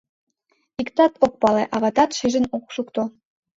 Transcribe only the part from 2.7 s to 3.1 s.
шукто.